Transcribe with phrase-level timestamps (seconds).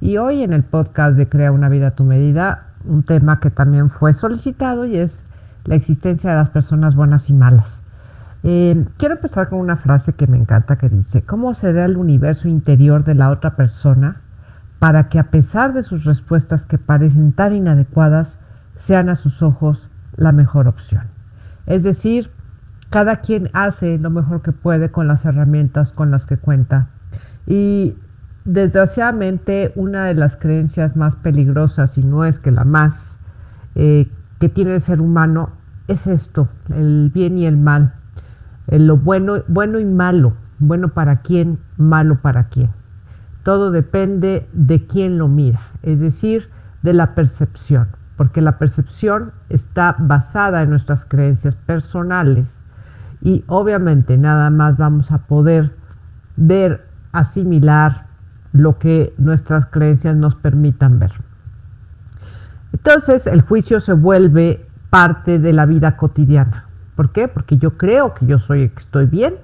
[0.00, 3.50] Y hoy en el podcast de Crea una vida a tu medida, un tema que
[3.50, 5.24] también fue solicitado y es
[5.66, 7.84] la existencia de las personas buenas y malas.
[8.42, 12.48] Eh, quiero empezar con una frase que me encanta que dice, ¿cómo será el universo
[12.48, 14.22] interior de la otra persona
[14.78, 18.38] para que a pesar de sus respuestas que parecen tan inadecuadas,
[18.74, 21.02] sean a sus ojos la mejor opción?
[21.66, 22.30] Es decir,
[22.88, 26.88] cada quien hace lo mejor que puede con las herramientas con las que cuenta.
[27.46, 27.96] Y
[28.44, 33.18] desgraciadamente una de las creencias más peligrosas, y no es que la más,
[33.74, 35.50] eh, que tiene el ser humano,
[35.88, 37.94] es esto, el bien y el mal,
[38.68, 42.70] lo bueno, bueno y malo, bueno para quién, malo para quién.
[43.42, 46.48] Todo depende de quién lo mira, es decir,
[46.82, 52.62] de la percepción, porque la percepción está basada en nuestras creencias personales
[53.20, 55.74] y obviamente nada más vamos a poder
[56.36, 58.06] ver, asimilar,
[58.52, 61.12] lo que nuestras creencias nos permitan ver.
[62.72, 66.64] Entonces el juicio se vuelve parte de la vida cotidiana.
[66.96, 67.28] ¿Por qué?
[67.28, 69.34] Porque yo creo que yo soy que estoy bien,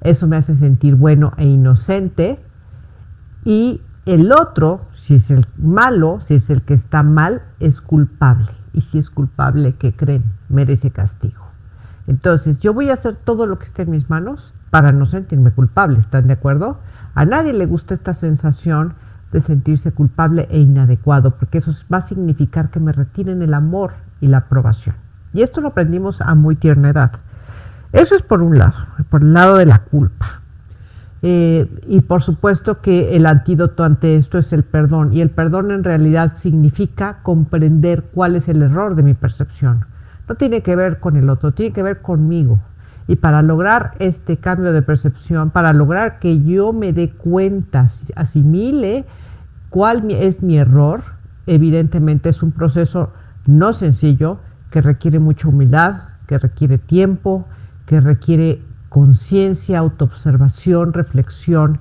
[0.00, 2.40] eso me hace sentir bueno e inocente
[3.44, 8.46] y el otro, si es el malo, si es el que está mal, es culpable.
[8.72, 10.22] Y si es culpable, ¿qué creen?
[10.48, 11.44] Merece castigo.
[12.06, 15.50] Entonces, yo voy a hacer todo lo que esté en mis manos para no sentirme
[15.50, 16.78] culpable, ¿están de acuerdo?
[17.16, 18.92] A nadie le gusta esta sensación
[19.32, 23.94] de sentirse culpable e inadecuado, porque eso va a significar que me retiren el amor
[24.20, 24.94] y la aprobación.
[25.32, 27.12] Y esto lo aprendimos a muy tierna edad.
[27.92, 28.76] Eso es por un lado,
[29.08, 30.42] por el lado de la culpa.
[31.22, 35.14] Eh, y por supuesto que el antídoto ante esto es el perdón.
[35.14, 39.86] Y el perdón en realidad significa comprender cuál es el error de mi percepción.
[40.28, 42.60] No tiene que ver con el otro, tiene que ver conmigo.
[43.08, 49.04] Y para lograr este cambio de percepción, para lograr que yo me dé cuenta, asimile
[49.70, 51.02] cuál es mi error,
[51.46, 53.12] evidentemente es un proceso
[53.46, 54.38] no sencillo,
[54.70, 57.46] que requiere mucha humildad, que requiere tiempo,
[57.86, 61.78] que requiere conciencia, autoobservación, reflexión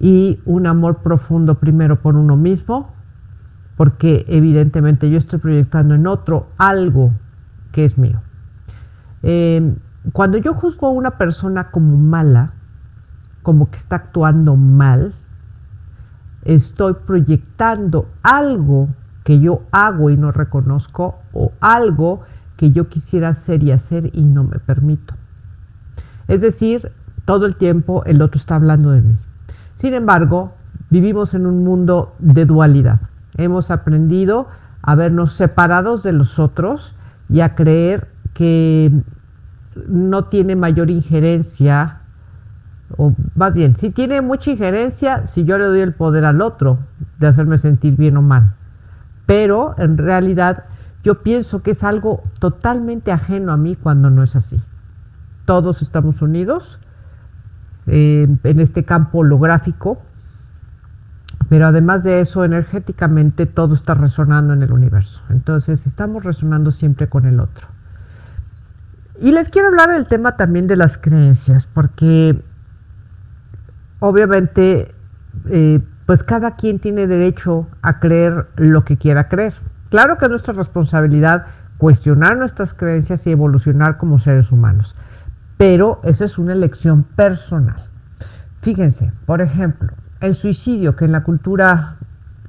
[0.00, 2.92] y un amor profundo primero por uno mismo,
[3.76, 7.12] porque evidentemente yo estoy proyectando en otro algo
[7.72, 8.20] que es mío.
[9.22, 9.74] Eh,
[10.12, 12.52] cuando yo juzgo a una persona como mala,
[13.42, 15.12] como que está actuando mal,
[16.44, 18.88] estoy proyectando algo
[19.24, 22.22] que yo hago y no reconozco o algo
[22.56, 25.14] que yo quisiera hacer y hacer y no me permito.
[26.28, 26.92] Es decir,
[27.24, 29.16] todo el tiempo el otro está hablando de mí.
[29.74, 30.54] Sin embargo,
[30.90, 33.00] vivimos en un mundo de dualidad.
[33.36, 34.48] Hemos aprendido
[34.82, 36.94] a vernos separados de los otros
[37.28, 38.92] y a creer que
[39.88, 42.00] no tiene mayor injerencia,
[42.96, 46.78] o más bien, si tiene mucha injerencia, si yo le doy el poder al otro
[47.18, 48.52] de hacerme sentir bien o mal.
[49.26, 50.64] Pero en realidad
[51.02, 54.60] yo pienso que es algo totalmente ajeno a mí cuando no es así.
[55.44, 56.78] Todos estamos unidos
[57.86, 60.00] eh, en este campo holográfico,
[61.48, 65.22] pero además de eso, energéticamente todo está resonando en el universo.
[65.30, 67.68] Entonces estamos resonando siempre con el otro.
[69.20, 72.40] Y les quiero hablar del tema también de las creencias, porque
[74.00, 74.94] obviamente
[75.48, 79.54] eh, pues cada quien tiene derecho a creer lo que quiera creer.
[79.90, 81.46] Claro que es nuestra responsabilidad
[81.78, 84.94] cuestionar nuestras creencias y evolucionar como seres humanos,
[85.56, 87.76] pero eso es una elección personal.
[88.62, 91.96] Fíjense, por ejemplo, el suicidio, que en la cultura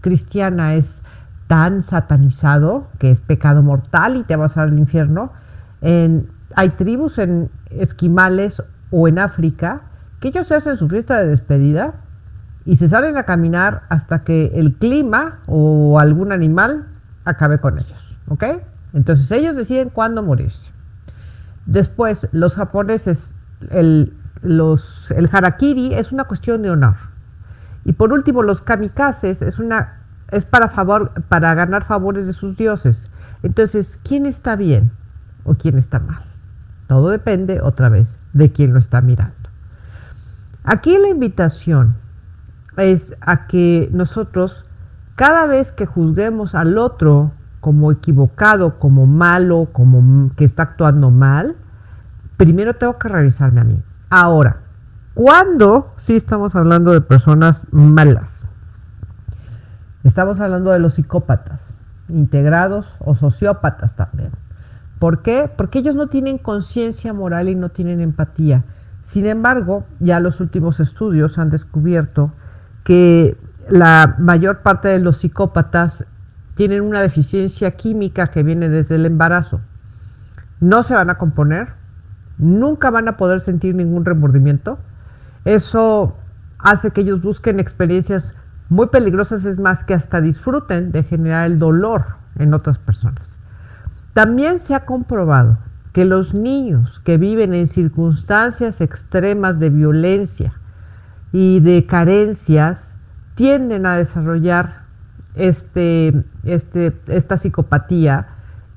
[0.00, 1.02] cristiana es
[1.46, 5.32] tan satanizado, que es pecado mortal y te vas al infierno,
[5.80, 9.82] en hay tribus en esquimales o en África
[10.20, 11.94] que ellos hacen su fiesta de despedida
[12.64, 16.86] y se salen a caminar hasta que el clima o algún animal
[17.24, 18.16] acabe con ellos.
[18.28, 18.44] ¿Ok?
[18.92, 20.70] Entonces ellos deciden cuándo morirse.
[21.66, 23.34] Después, los japoneses,
[23.70, 24.12] el,
[24.42, 26.94] los, el harakiri es una cuestión de honor.
[27.84, 30.00] Y por último, los kamikazes es, una,
[30.30, 33.10] es para, favor, para ganar favores de sus dioses.
[33.42, 34.90] Entonces, ¿quién está bien
[35.44, 36.25] o quién está mal?
[36.86, 39.34] Todo depende, otra vez, de quién lo está mirando.
[40.64, 41.96] Aquí la invitación
[42.76, 44.66] es a que nosotros
[45.16, 51.56] Cada vez que juzguemos al otro como equivocado, como malo, como que está actuando mal,
[52.36, 53.82] primero tengo que revisarme a mí.
[54.10, 54.58] Ahora,
[55.14, 58.42] ¿cuándo sí estamos hablando de personas malas?
[60.04, 61.78] Estamos hablando de los psicópatas,
[62.08, 64.32] integrados o sociópatas también.
[64.98, 65.50] ¿Por qué?
[65.54, 68.64] Porque ellos no tienen conciencia moral y no tienen empatía.
[69.02, 72.32] Sin embargo, ya los últimos estudios han descubierto
[72.82, 73.36] que
[73.68, 76.06] la mayor parte de los psicópatas
[76.54, 79.60] tienen una deficiencia química que viene desde el embarazo.
[80.60, 81.68] No se van a componer,
[82.38, 84.78] nunca van a poder sentir ningún remordimiento.
[85.44, 86.16] Eso
[86.58, 88.34] hace que ellos busquen experiencias
[88.68, 92.06] muy peligrosas, es más que hasta disfruten de generar el dolor
[92.38, 93.38] en otras personas.
[94.16, 95.58] También se ha comprobado
[95.92, 100.54] que los niños que viven en circunstancias extremas de violencia
[101.32, 102.98] y de carencias
[103.34, 104.84] tienden a desarrollar
[105.34, 108.28] este, este, esta psicopatía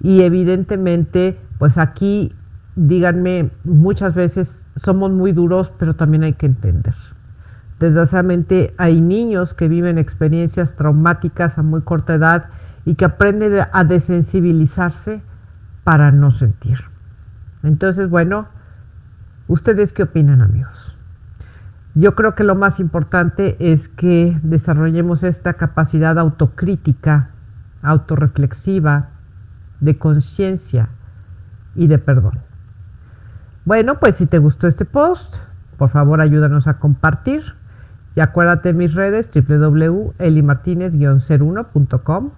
[0.02, 2.36] y evidentemente pues aquí
[2.76, 6.96] díganme muchas veces somos muy duros pero también hay que entender.
[7.80, 12.50] Desgraciadamente hay niños que viven experiencias traumáticas a muy corta edad
[12.90, 15.22] y que aprenden a desensibilizarse
[15.84, 16.80] para no sentir.
[17.62, 18.48] Entonces, bueno,
[19.48, 20.96] ¿ustedes qué opinan amigos?
[21.94, 27.30] Yo creo que lo más importante es que desarrollemos esta capacidad autocrítica,
[27.84, 29.10] autorreflexiva,
[29.80, 30.90] de conciencia
[31.76, 32.40] y de perdón.
[33.66, 35.36] Bueno, pues si te gustó este post,
[35.78, 37.54] por favor ayúdanos a compartir
[38.16, 42.32] y acuérdate mis redes www.elimartinez-01.com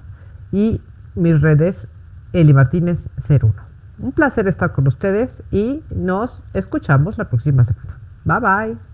[0.51, 0.81] y
[1.15, 1.88] mis redes
[2.33, 3.53] elimartinez01.
[4.00, 8.00] Un placer estar con ustedes y nos escuchamos la próxima semana.
[8.24, 8.90] Bye bye.